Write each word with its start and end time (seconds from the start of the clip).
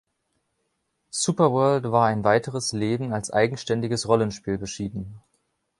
"Superworld" 1.11 1.91
war 1.91 2.07
ein 2.07 2.23
weiteres 2.23 2.73
Leben 2.73 3.13
als 3.13 3.29
eigenständiges 3.31 4.07
Rollenspiel 4.07 4.57
beschieden. 4.57 5.21